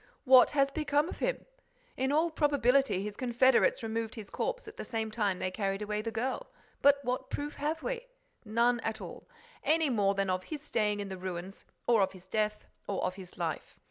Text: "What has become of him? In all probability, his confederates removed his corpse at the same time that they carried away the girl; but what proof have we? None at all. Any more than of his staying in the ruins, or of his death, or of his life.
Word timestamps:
"What 0.23 0.49
has 0.57 0.71
become 0.71 1.09
of 1.09 1.19
him? 1.19 1.45
In 1.95 2.11
all 2.11 2.31
probability, 2.31 3.03
his 3.03 3.15
confederates 3.15 3.83
removed 3.83 4.15
his 4.15 4.31
corpse 4.31 4.67
at 4.67 4.77
the 4.77 4.83
same 4.83 5.11
time 5.11 5.37
that 5.37 5.45
they 5.45 5.51
carried 5.51 5.83
away 5.83 6.01
the 6.01 6.09
girl; 6.09 6.47
but 6.81 6.97
what 7.03 7.29
proof 7.29 7.57
have 7.57 7.83
we? 7.83 8.07
None 8.43 8.79
at 8.79 8.99
all. 8.99 9.29
Any 9.63 9.91
more 9.91 10.15
than 10.15 10.31
of 10.31 10.45
his 10.45 10.63
staying 10.63 11.01
in 11.01 11.09
the 11.09 11.19
ruins, 11.19 11.65
or 11.85 12.01
of 12.01 12.13
his 12.13 12.27
death, 12.27 12.65
or 12.87 13.03
of 13.03 13.13
his 13.13 13.37
life. 13.37 13.75